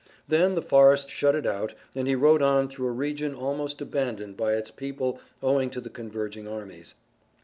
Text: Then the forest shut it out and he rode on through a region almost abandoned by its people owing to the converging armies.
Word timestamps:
Then 0.27 0.55
the 0.55 0.63
forest 0.63 1.11
shut 1.11 1.35
it 1.35 1.45
out 1.45 1.75
and 1.93 2.07
he 2.07 2.15
rode 2.15 2.41
on 2.41 2.67
through 2.67 2.87
a 2.87 2.91
region 2.91 3.35
almost 3.35 3.81
abandoned 3.81 4.35
by 4.35 4.53
its 4.53 4.71
people 4.71 5.19
owing 5.43 5.69
to 5.69 5.79
the 5.79 5.91
converging 5.91 6.47
armies. 6.47 6.95